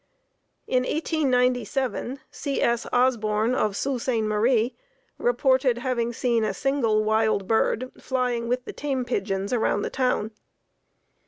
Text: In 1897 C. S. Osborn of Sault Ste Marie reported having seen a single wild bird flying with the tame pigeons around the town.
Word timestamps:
In 0.65 0.81
1897 0.81 2.21
C. 2.31 2.59
S. 2.59 2.87
Osborn 2.91 3.53
of 3.53 3.75
Sault 3.77 4.01
Ste 4.01 4.23
Marie 4.23 4.73
reported 5.19 5.77
having 5.77 6.11
seen 6.11 6.43
a 6.43 6.55
single 6.55 7.03
wild 7.03 7.47
bird 7.47 7.91
flying 7.99 8.47
with 8.47 8.65
the 8.65 8.73
tame 8.73 9.05
pigeons 9.05 9.53
around 9.53 9.83
the 9.83 9.91
town. 9.91 10.31